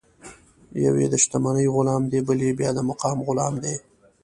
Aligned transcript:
یو 0.83 0.93
یې 1.01 1.07
د 1.11 1.15
شتمنۍ 1.23 1.67
غلام 1.75 2.03
دی، 2.11 2.19
بل 2.27 2.39
بیا 2.59 2.69
د 2.75 2.79
مقام 2.89 3.17
غلام 3.27 3.53
دی. 3.63 3.75